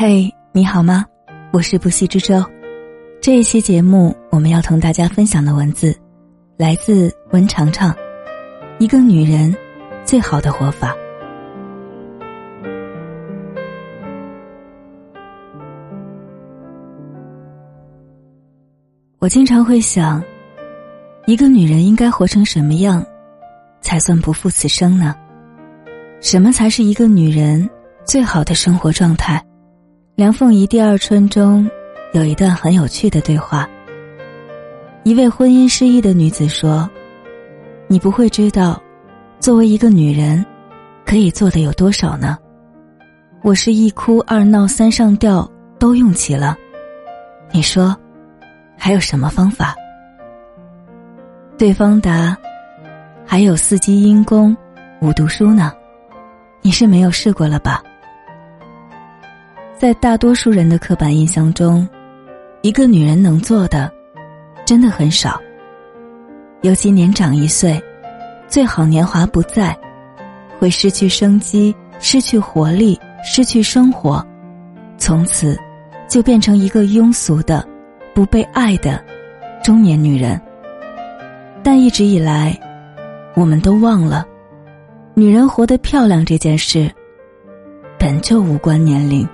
[0.00, 1.04] 嘿，你好吗？
[1.52, 2.40] 我是不息之舟。
[3.20, 5.92] 这一期节目，我们要同大家分享的文字，
[6.56, 7.92] 来自温长长。
[8.78, 9.52] 一个女人
[10.04, 10.94] 最好的活法。
[19.18, 20.22] 我经常会想，
[21.26, 23.04] 一个女人应该活成什么样，
[23.80, 25.12] 才算不负此生呢？
[26.20, 27.68] 什么才是一个女人
[28.04, 29.44] 最好的生活状态？
[30.18, 31.70] 梁凤仪《第二春》中
[32.12, 33.70] 有一段很有趣的对话。
[35.04, 36.90] 一位婚姻失意的女子说
[37.86, 38.82] ：“你不会知道，
[39.38, 40.44] 作为一个女人，
[41.06, 42.36] 可以做的有多少呢？
[43.44, 46.56] 我是一哭二闹三上吊都用齐了，
[47.52, 47.96] 你说？”
[48.76, 49.76] 还有什么方法？
[51.56, 52.36] 对方答
[53.24, 54.56] ：“还有四积阴功，
[55.00, 55.72] 五读书呢。
[56.60, 57.80] 你是没有试过了吧？”
[59.78, 61.88] 在大多数人的刻板印象中，
[62.62, 63.88] 一个女人能做的
[64.66, 65.40] 真的很少。
[66.62, 67.80] 尤其年长一岁，
[68.48, 69.78] 最好年华不在，
[70.58, 74.26] 会失去生机，失去活力，失去生活，
[74.96, 75.56] 从此
[76.08, 77.64] 就变成一个庸俗的。
[78.14, 79.00] 不被爱的
[79.62, 80.40] 中年女人，
[81.62, 82.58] 但一直以来，
[83.34, 84.26] 我们都忘了，
[85.14, 86.90] 女人活得漂亮这件事，
[87.96, 89.24] 本就无关年龄。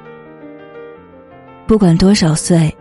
[1.66, 2.74] 不管多少岁，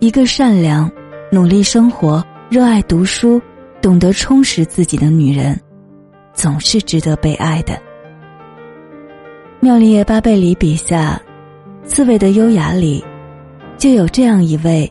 [0.00, 0.90] 一个善良、
[1.30, 3.40] 努力生活、热爱读书、
[3.82, 5.60] 懂得充实自己的女人，
[6.32, 7.78] 总是值得被爱的。
[9.60, 11.20] 妙丽叶·巴贝里笔下，
[11.86, 13.04] 《刺猬的优雅》里，
[13.76, 14.90] 就有这样一位。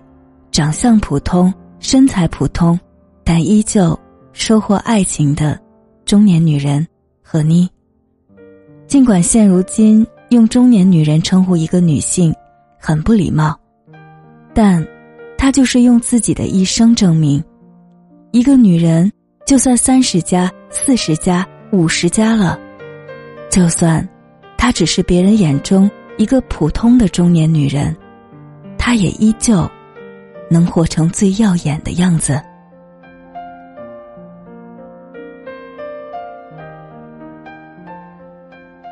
[0.52, 2.78] 长相普通，身材普通，
[3.24, 3.98] 但依旧
[4.34, 5.58] 收获爱情的
[6.04, 6.86] 中年女人
[7.24, 7.68] 何妮。
[8.86, 12.36] 尽管现如今用中年女人称呼一个女性
[12.82, 13.56] 很不礼貌，
[14.54, 14.86] 但
[15.38, 17.42] 她就是用自己的一生证明，
[18.32, 19.12] 一个女人
[19.46, 22.60] 就算三十加、四十加、五十加了，
[23.52, 24.06] 就算
[24.58, 27.96] 她只是别人眼中一个普通的中年女人，
[28.78, 29.70] 她也依旧。
[30.54, 32.38] 能活成最耀眼的样子。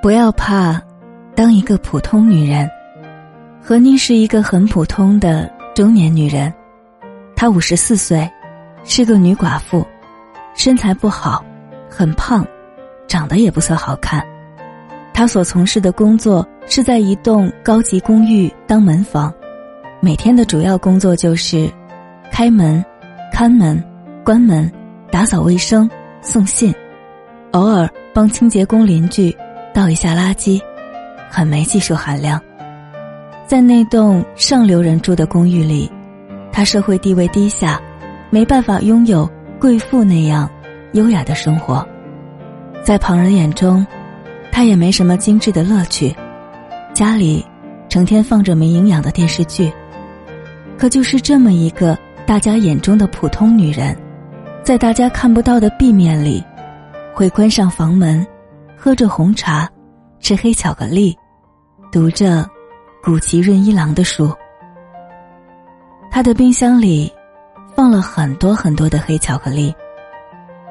[0.02, 0.82] 不要怕，
[1.36, 2.66] 当一个普通女人。
[3.62, 6.52] 何妮是一个很普通的中年女人，
[7.36, 8.28] 她五十四岁，
[8.84, 9.86] 是个女寡妇，
[10.56, 11.44] 身材不好，
[11.90, 12.46] 很胖，
[13.08, 14.26] 长得也不算好看。
[15.14, 19.32] 她所从事的工作是在一栋高级公寓当门房。
[20.02, 21.70] 每天的主要工作就是
[22.32, 22.84] 开门、
[23.32, 23.84] 看门、
[24.24, 24.72] 关门、
[25.12, 25.88] 打扫卫生、
[26.22, 26.74] 送信，
[27.52, 29.36] 偶尔帮清洁工邻居
[29.74, 30.60] 倒一下垃圾，
[31.30, 32.42] 很没技术含量。
[33.50, 35.92] 在那栋上流人住的公寓里，
[36.52, 37.82] 他社会地位低下，
[38.30, 39.28] 没办法拥有
[39.60, 40.48] 贵妇那样
[40.94, 41.84] 优雅的生活。
[42.84, 43.84] 在旁人眼中，
[44.52, 46.16] 他也没什么精致的乐趣，
[46.94, 47.44] 家里
[47.90, 49.74] 成天放着没营养的电视剧。
[50.78, 53.98] 可就是这么一个大家眼中的普通女人，
[54.62, 56.44] 在大家看不到的壁面里，
[57.16, 58.24] 会关上房门，
[58.78, 59.68] 喝着红茶，
[60.20, 61.18] 吃黑巧克力，
[61.92, 62.48] 读着
[63.02, 64.32] 古奇润一郎的书。
[66.12, 67.12] 他的冰箱里
[67.76, 69.74] 放了很多很多的黑巧克力，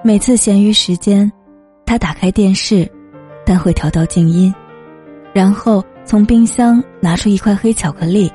[0.04, 1.30] 每次闲余时间，
[1.86, 2.90] 他打开电视，
[3.46, 4.54] 但会调到静音，
[5.32, 8.30] 然后从冰箱拿出一块黑巧克力，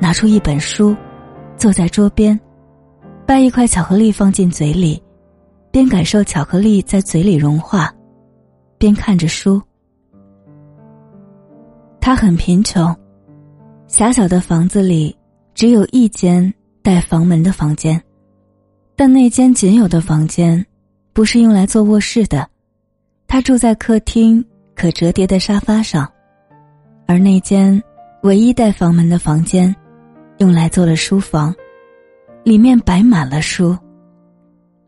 [0.00, 0.96] 拿出一本书。
[1.54, 2.38] 坐在桌边，
[3.24, 5.00] 掰一块巧克力放进嘴里，
[5.70, 7.92] 边感受巧克力在嘴里融化，
[8.78, 9.62] 边看着书。
[12.00, 12.92] 他很贫穷，
[13.92, 15.14] 狭小的房子里
[15.54, 18.02] 只有一间带房门的房间，
[18.96, 20.64] 但那间仅有的房间
[21.12, 22.48] 不是用来做卧室的。
[23.28, 24.42] 他住在客厅
[24.74, 26.10] 可折叠的沙发上，
[27.06, 27.82] 而那间
[28.22, 29.76] 唯一带房门的房间。
[30.38, 31.54] 用来做了书房，
[32.44, 33.76] 里面摆满了书。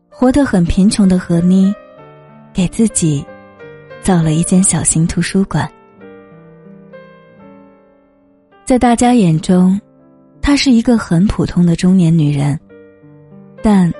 [0.09, 1.71] 活得很贫穷的何妮，
[2.51, 3.23] 给自己
[4.01, 5.71] 造了一间小型图书馆。
[8.65, 9.79] 在大家眼中，
[10.41, 12.59] 她是一个很普通的中年女人，
[13.61, 13.93] 但，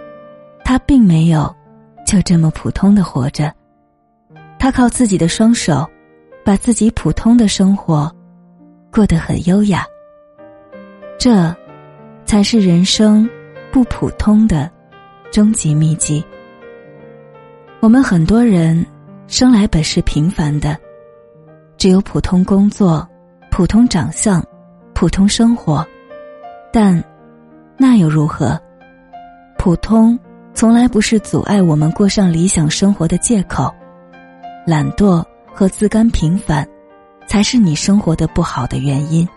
[0.64, 1.56] 她并没有
[2.04, 3.54] 就这么普通的活着。
[4.58, 5.88] 她靠自己的双手，
[6.44, 8.12] 把自己普通的生活
[8.92, 9.86] 过得很优雅。
[11.20, 11.56] 这，
[12.26, 13.30] 才是人生
[13.72, 14.68] 不普通的
[15.32, 16.26] 终极秘籍。
[17.82, 18.84] 我们很多人
[19.28, 20.76] 生来本是平凡的，
[21.78, 23.08] 只有普通工作、
[23.52, 24.44] 普通长相、
[24.96, 25.86] 普通生活，
[26.72, 27.04] 但
[27.76, 28.58] 那又如何？
[29.58, 30.18] 普通
[30.54, 33.70] 从来不是阻碍我们过上理想生活的借口，
[34.66, 35.22] 懒惰
[35.54, 36.66] 和自甘平凡，
[37.28, 39.28] 才是你生活的不好的原因。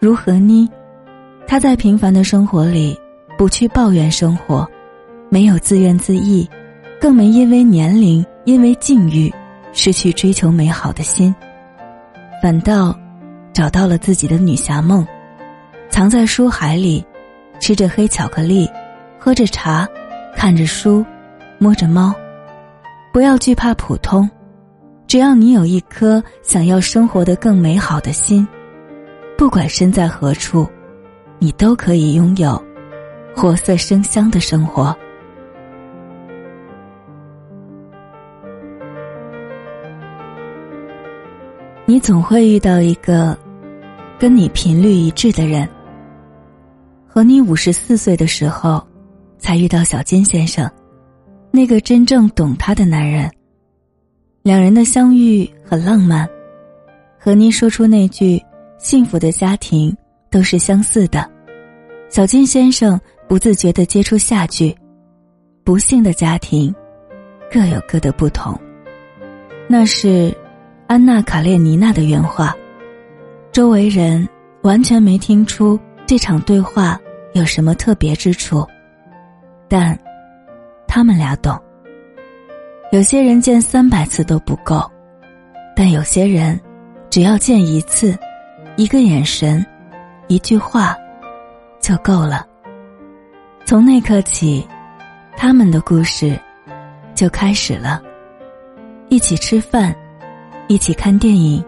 [0.00, 0.66] 如何呢？
[1.46, 2.98] 他在平凡的生活里，
[3.36, 4.66] 不去抱怨生活，
[5.28, 6.48] 没有自怨自艾，
[6.98, 9.30] 更没因为年龄、因为境遇，
[9.74, 11.34] 失去追求美好的心，
[12.40, 12.98] 反倒
[13.52, 15.06] 找到了自己的女侠梦，
[15.90, 17.04] 藏在书海里，
[17.60, 18.68] 吃着黑巧克力。
[19.24, 19.88] 喝着茶，
[20.34, 21.06] 看着书，
[21.58, 22.12] 摸着猫，
[23.12, 24.28] 不要惧怕普通，
[25.06, 28.44] 只要你有一颗想要生活的更美好的心，
[29.38, 30.68] 不管身在何处，
[31.38, 32.60] 你都可以拥有
[33.32, 34.92] 活色生香的生活。
[41.86, 43.38] 你总会遇到一个
[44.22, 45.68] 跟你频率一致的人，
[47.08, 48.80] 和你五十四岁的时候。
[49.36, 50.70] 才遇到小金先生，
[51.50, 53.28] 那个真正懂他的男人。
[54.44, 56.28] 两人的相遇很浪漫。
[57.18, 58.40] 和你说出那句
[58.78, 59.92] “幸福的家庭
[60.30, 61.28] 都是相似的”，
[62.08, 64.72] 小金先生不自觉的接出下句
[65.64, 66.72] ：“不幸的家庭
[67.50, 68.56] 各有各的不同。”
[69.66, 70.32] 那是
[70.86, 72.54] 安娜卡列尼娜的原话。
[73.52, 74.26] 周围人
[74.62, 76.98] 完全没听出这场对话
[77.34, 78.66] 有什么特别之处。
[79.68, 79.98] 但，
[80.88, 81.54] 他们俩懂。
[82.92, 84.90] 有些人见三百次都不够，
[85.76, 86.58] 但有些人，
[87.10, 88.18] 只要见一次，
[88.76, 89.64] 一个眼神，
[90.28, 90.96] 一句话，
[91.78, 92.46] 就够了。
[93.66, 94.66] 从那刻起，
[95.36, 96.38] 他们的故事
[97.14, 98.02] 就开始了。
[99.10, 99.94] 一起吃饭，
[100.68, 101.62] 一起看电影，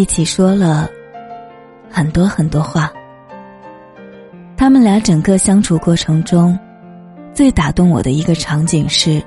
[0.00, 0.88] 一起说了
[1.90, 2.90] 很多很多话。
[4.56, 6.58] 他们俩整个相处过程中。
[7.34, 9.22] 最打动我的一个场景是，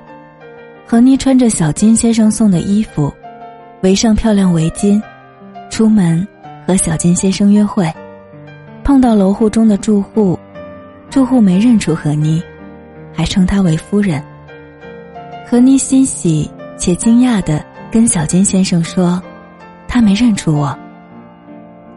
[0.86, 3.12] 何妮穿着小金先生送的衣服，
[3.82, 5.00] 围上漂亮围巾，
[5.70, 6.26] 出门
[6.66, 7.90] 和小金先生约会，
[8.84, 10.38] 碰到楼户中的住户，
[11.08, 12.42] 住户没认出何妮，
[13.12, 14.22] 还称她为夫人。
[15.48, 19.20] 何妮欣喜且惊讶的跟小金先生说
[19.94, 20.76] ：“他没认出我。”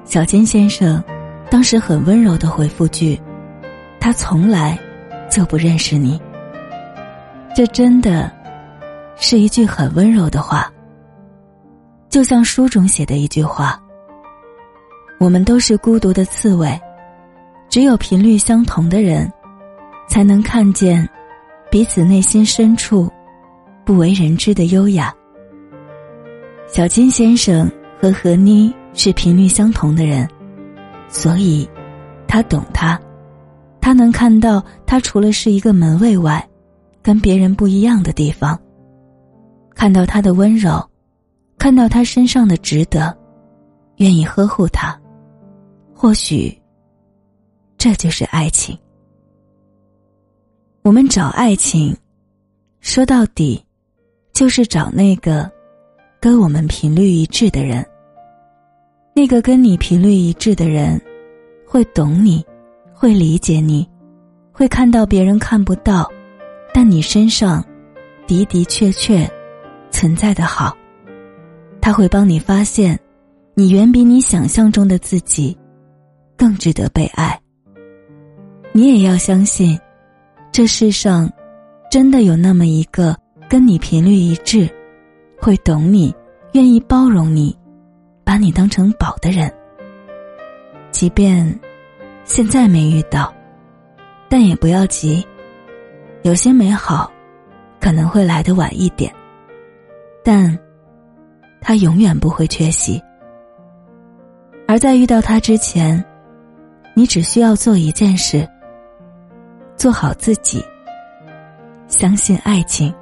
[0.05, 1.03] 小金先生
[1.49, 3.19] 当时很温柔的回复句
[3.99, 4.77] ：“他从来。”
[5.29, 6.19] 就不认识你。
[7.53, 8.31] 这真的，
[9.17, 10.71] 是一句很温柔的话。
[12.07, 13.77] 就像书中写的一句话
[15.19, 16.79] ：“我们都是孤独的刺猬，
[17.67, 19.29] 只有频率相同的人，
[20.07, 21.07] 才能看见
[21.69, 23.11] 彼此内心深处
[23.83, 25.13] 不为人知的优雅。”
[26.67, 30.29] 小金先生和何妮是频率相同的人，
[31.09, 31.67] 所以，
[32.27, 32.99] 他懂他。
[33.81, 36.45] 他能看到他除了是一个门卫外，
[37.01, 38.59] 跟别人不一样的地方。
[39.73, 40.85] 看到他的温柔，
[41.57, 43.17] 看到他身上的值得，
[43.97, 44.99] 愿意呵护他。
[45.93, 46.55] 或许，
[47.77, 48.77] 这就是爱情。
[50.81, 51.95] 我们找爱情，
[52.81, 53.63] 说到底，
[54.33, 55.49] 就是找那个
[56.19, 57.85] 跟我们频率一致的人。
[59.13, 61.01] 那个跟你频率一致的人，
[61.65, 62.45] 会懂你。
[62.99, 63.87] 会理解你，
[64.51, 66.11] 会看到别人看不到，
[66.73, 67.63] 但你身上
[68.25, 69.31] 的的确确
[69.91, 70.75] 存在的好。
[71.79, 72.99] 他会帮你发现，
[73.53, 75.55] 你远比你想象中的自己
[76.35, 77.39] 更值得被爱。
[78.73, 79.79] 你也要相信，
[80.51, 81.31] 这世上
[81.91, 83.15] 真的有那么一个
[83.47, 84.67] 跟你频率一致、
[85.39, 86.13] 会懂你、
[86.53, 87.57] 愿意包容你、
[88.23, 89.53] 把你当成宝的人，
[90.91, 91.57] 即便。
[92.25, 93.33] 现在没遇到，
[94.27, 95.25] 但也不要急。
[96.23, 97.09] 有些美好，
[97.79, 99.09] 可能会来的晚一点，
[100.25, 100.59] 但，
[101.61, 103.01] 他永远不会缺席。
[104.67, 106.03] 而在遇到他之前，
[106.93, 108.45] 你只需要做一件事：
[109.77, 110.61] 做好自己，
[111.87, 112.93] 相信爱情，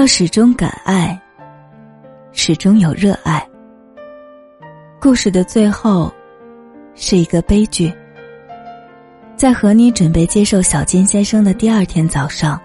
[0.00, 1.20] 要始终敢爱，
[2.32, 3.46] 始终有热爱。
[4.98, 6.10] 故事的最后，
[6.94, 7.92] 是一个悲剧。
[9.36, 12.58] 在和你准备接受小金先生的第二天早上，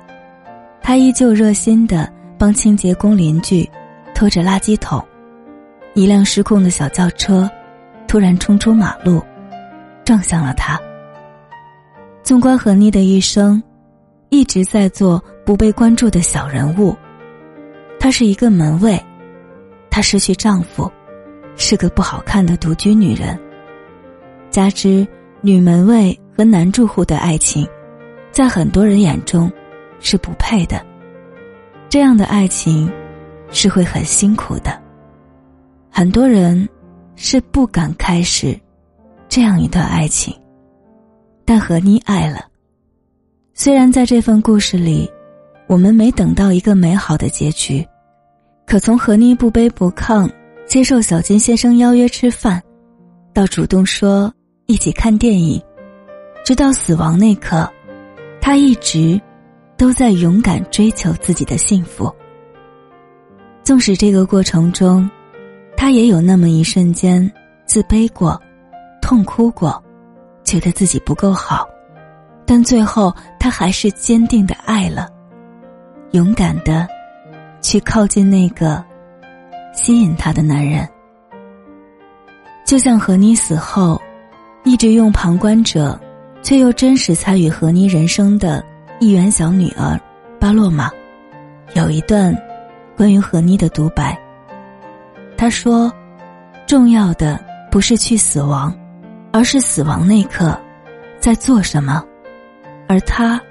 [0.81, 3.69] 他依旧热心的帮清洁工邻居
[4.13, 5.05] 拖着垃圾桶，
[5.93, 7.51] 一辆失控的小轿车
[8.07, 9.21] 突然冲出马路，
[10.05, 10.79] 撞向了他。
[12.23, 13.61] 纵观何妮的一生，
[14.29, 16.95] 一直在做不被关注的小人物。
[18.05, 19.03] 她是一个门卫。
[19.89, 20.91] 她失去丈夫，
[21.55, 23.35] 是个不好看的独居女人。
[24.51, 25.07] 加之
[25.41, 27.67] 女门卫和男住户的爱情，
[28.31, 29.51] 在很多人眼中
[29.99, 30.85] 是不配的。
[31.89, 32.87] 这样的爱情
[33.49, 34.79] 是会很辛苦的。
[35.89, 36.69] 很多人
[37.15, 38.55] 是不敢开始
[39.27, 40.31] 这样一段爱情，
[41.43, 42.45] 但何妮爱了。
[43.55, 45.11] 虽然在这份故事里，
[45.65, 47.83] 我们没等到一个美好的结局，
[48.65, 50.29] 可从何妮不卑不亢
[50.67, 52.61] 接受小金先生邀约吃饭，
[53.33, 54.33] 到主动说
[54.65, 55.61] 一起看电影，
[56.43, 57.69] 直到死亡那刻，
[58.41, 59.21] 他一直
[59.77, 62.13] 都在勇敢追求自己的幸福。
[63.63, 65.09] 纵使这个过程中，
[65.77, 67.31] 他也有那么一瞬间
[67.65, 68.39] 自卑过、
[69.01, 69.81] 痛哭过，
[70.43, 71.67] 觉得自己不够好。
[72.47, 75.07] 但最后，他还是坚定的爱了，
[76.11, 76.87] 勇敢的
[77.65, 78.83] 去靠近那个
[79.73, 80.87] 吸引他的男人。
[82.63, 83.99] 就像何妮死后，
[84.63, 85.99] 一直用旁观者，
[86.43, 88.63] 却又真实参与何妮人生的
[88.99, 89.99] 一员小女儿
[90.39, 90.91] 巴洛玛，
[91.73, 92.39] 有一段
[92.95, 94.15] 关于何妮的独白。
[95.35, 95.91] 他说
[96.67, 98.71] ：“重要的不是去死亡，
[99.31, 100.55] 而是死亡那刻
[101.19, 102.05] 在做什么。”
[102.87, 103.41] 而他，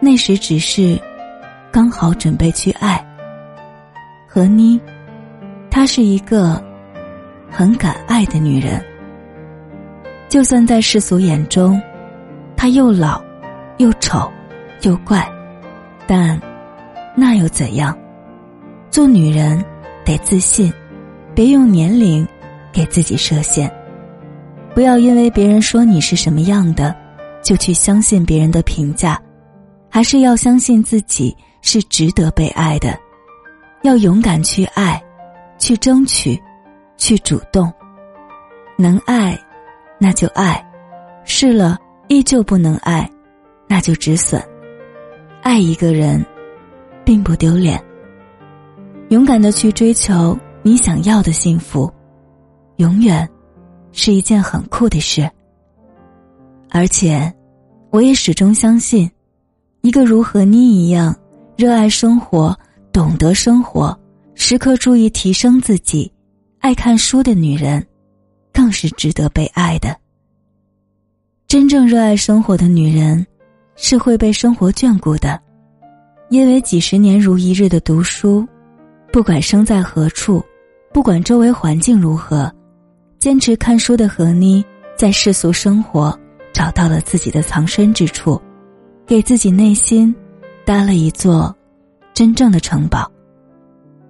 [0.00, 0.98] 那时只是
[1.70, 3.06] 刚好准备去爱。
[4.32, 4.80] 何妮，
[5.72, 6.62] 她是一个
[7.50, 8.80] 很敢爱的女人。
[10.28, 11.82] 就算在世俗眼中，
[12.56, 13.20] 她又老、
[13.78, 14.30] 又丑、
[14.82, 15.28] 又怪，
[16.06, 16.40] 但
[17.16, 17.98] 那又怎样？
[18.88, 19.60] 做女人
[20.04, 20.72] 得自信，
[21.34, 22.24] 别用年龄
[22.72, 23.68] 给自己设限，
[24.76, 26.94] 不要因为别人说你是什么样的。
[27.42, 29.20] 就去相信别人的评价，
[29.88, 32.96] 还是要相信自己是值得被爱的？
[33.82, 35.02] 要勇敢去爱，
[35.58, 36.40] 去争取，
[36.96, 37.72] 去主动。
[38.76, 39.38] 能爱，
[39.98, 40.54] 那就爱；
[41.24, 43.10] 试了依旧不能爱，
[43.68, 44.42] 那就止损。
[45.42, 46.24] 爱一个人，
[47.04, 47.82] 并不丢脸。
[49.08, 51.90] 勇敢的去追求你想要的幸福，
[52.76, 53.28] 永远
[53.92, 55.28] 是一件很酷的事。
[56.70, 57.32] 而且，
[57.90, 59.10] 我也始终相信，
[59.80, 61.14] 一个如何妮一样
[61.56, 62.56] 热爱生活、
[62.92, 63.98] 懂得生活、
[64.34, 66.10] 时刻注意提升自己、
[66.58, 67.86] 爱看书的女人，
[68.52, 69.96] 更是值得被爱的。
[71.46, 73.26] 真正热爱生活的女人，
[73.76, 75.40] 是会被生活眷顾的，
[76.28, 78.46] 因为几十年如一日的读书，
[79.12, 80.44] 不管生在何处，
[80.92, 82.52] 不管周围环境如何，
[83.18, 84.64] 坚持看书的何妮，
[84.96, 86.18] 在世俗生活。
[86.52, 88.38] 找到了自己的藏身之处，
[89.06, 90.12] 给自己内心
[90.64, 91.56] 搭了一座
[92.20, 93.10] 真正的城堡。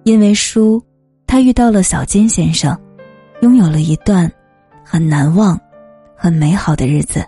[0.03, 0.83] 因为书，
[1.25, 2.77] 他遇到了小金先生，
[3.39, 4.29] 拥有了一段
[4.83, 5.57] 很难忘、
[6.13, 7.25] 很美好的日子。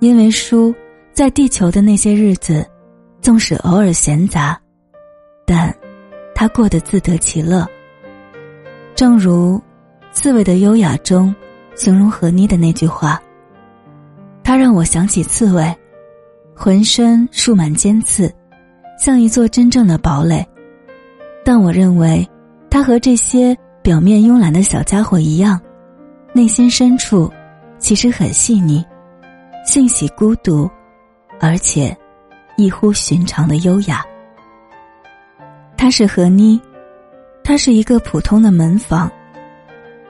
[0.00, 0.74] 因为书，
[1.14, 2.62] 在地球的那些日子，
[3.22, 4.60] 纵使偶尔闲杂，
[5.46, 5.74] 但
[6.34, 7.66] 他过得自得其乐。
[8.94, 9.56] 正如
[10.12, 11.34] 《刺猬的优雅》中
[11.74, 13.18] 形容何妮的那句话。
[14.44, 15.74] 他让我想起刺猬，
[16.54, 18.30] 浑身竖满尖刺，
[19.00, 20.46] 像一座真正的堡垒。
[21.42, 22.28] 但我认为，
[22.68, 25.58] 他和这些表面慵懒的小家伙一样，
[26.34, 27.32] 内心深处
[27.78, 28.84] 其实很细腻，
[29.64, 30.70] 性喜孤独，
[31.40, 31.96] 而且
[32.58, 34.04] 异乎寻常的优雅。
[35.78, 36.60] 她是何妮，
[37.42, 39.10] 她是一个普通的门房，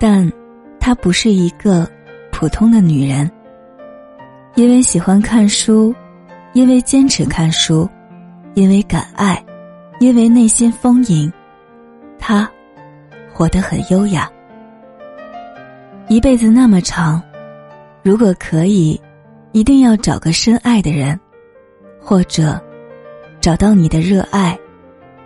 [0.00, 0.28] 但
[0.80, 1.88] 她不是一个
[2.32, 3.30] 普通的女人。
[4.56, 5.94] 因为喜欢看书，
[6.54, 7.88] 因为坚持看书，
[8.54, 9.42] 因为敢爱，
[10.00, 11.33] 因为内心丰盈，
[12.19, 12.50] 他
[13.33, 14.30] 活得很优雅。
[16.09, 17.23] 一辈子那么长，
[18.02, 19.00] 如果可以，
[19.52, 21.19] 一定要找个深爱的人，
[22.00, 22.61] 或者
[23.40, 24.59] 找到你的热爱，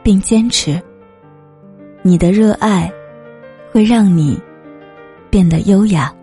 [0.02, 0.80] 并坚持。
[2.02, 2.92] 你的热爱
[3.72, 4.38] 会让你
[5.30, 6.14] 变得优雅。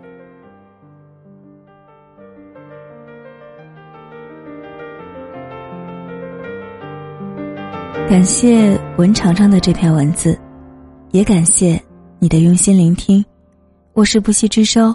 [8.08, 10.38] 感谢文长长的这篇文字，
[11.10, 11.80] 也感谢
[12.18, 13.24] 你的用心聆听。
[13.92, 14.94] 我是不息之舟，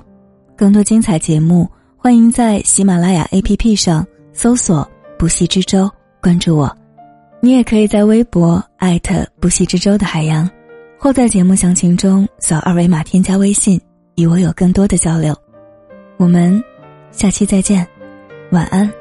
[0.56, 5.89] 更多精彩节目，欢迎在喜马拉雅 APP 上搜索“不息之舟”，
[6.22, 6.75] 关注我。
[7.39, 10.50] 你也可以在微博艾特“不息之舟”的海洋，
[10.98, 13.80] 或在节目详情中扫二维码添加微信，
[14.16, 15.36] 与我有更多的交流。
[16.18, 16.63] 我们
[17.12, 17.88] 下期再见，
[18.51, 18.92] 晚安。